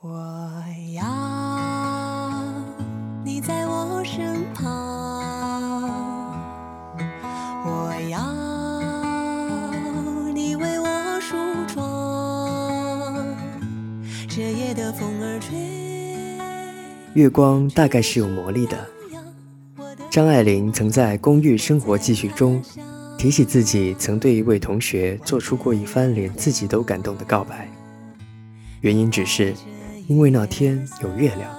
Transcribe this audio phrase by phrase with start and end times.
[0.00, 0.64] 我
[0.94, 1.04] 要
[3.24, 4.64] 你在我身旁，
[7.66, 8.22] 我要
[10.32, 11.34] 你为我梳
[11.66, 11.76] 妆。
[14.28, 15.58] 这夜的风儿吹，
[17.14, 18.78] 月光大概是有魔力的。
[20.08, 22.62] 张爱玲曾在《公寓生活记叙》中
[23.18, 27.68] 提起自己曾对一位同学做出过一番连自己都感动的告白，
[28.80, 29.52] 原因只是。
[30.08, 31.50] 因为那天有月亮。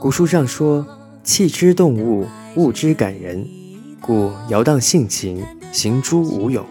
[0.00, 0.84] 古书上说
[1.22, 2.26] ：“气之动物，
[2.56, 3.48] 物之感人，
[4.00, 6.66] 故摇荡性情，行诸无有。”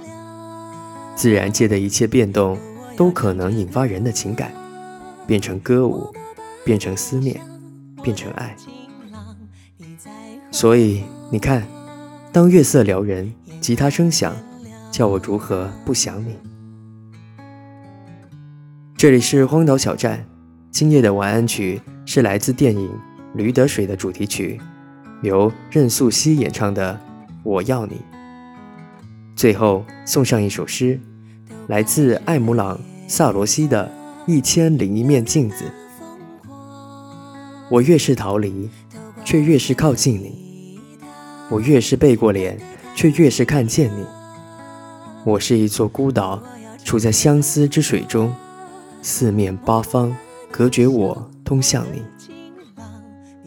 [1.15, 2.57] 自然界的一切变动
[2.97, 4.51] 都可能引发人的情感，
[5.25, 6.13] 变成歌舞，
[6.65, 7.39] 变成思念，
[8.03, 8.53] 变成爱。
[10.51, 11.01] 所以
[11.31, 11.65] 你看，
[12.33, 14.35] 当月色撩人，吉他声响，
[14.91, 16.35] 叫我如何不想你？
[19.03, 20.25] 这里是荒岛小站，
[20.71, 22.87] 今夜的晚安曲是来自电影
[23.35, 24.57] 《驴得水》的主题曲，
[25.21, 26.97] 由任素汐演唱的
[27.43, 27.95] 《我要你》。
[29.35, 30.97] 最后送上一首诗，
[31.67, 33.91] 来自艾姆朗·萨罗西的
[34.31, 35.65] 《一千零一面镜子》。
[37.69, 38.69] 我越是逃离，
[39.25, 40.79] 却越是靠近你；
[41.49, 42.57] 我越是背过脸，
[42.95, 44.05] 却越是看见你。
[45.25, 46.41] 我是一座孤岛，
[46.85, 48.33] 处在相思之水中。
[49.05, 50.15] 四面八方
[50.49, 52.01] 隔绝我通向你，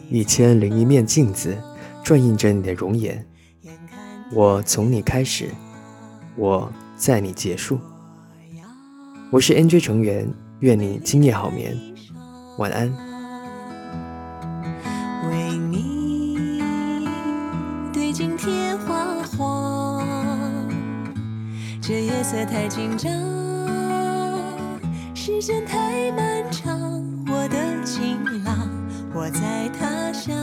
[0.07, 1.57] 一千零一面镜子
[2.03, 3.25] 转映着你的容颜。
[4.31, 5.49] 我从你开始，
[6.35, 7.79] 我在你结束。
[9.31, 11.75] 我是 NJ 成员，愿你今夜好眠，
[12.59, 12.93] 晚安。
[15.27, 16.61] 为你
[17.91, 20.05] 对镜贴花黄，
[21.81, 23.46] 这夜色太紧张。
[25.39, 28.67] 时间太漫长，我的情郎，
[29.13, 30.35] 我在他乡，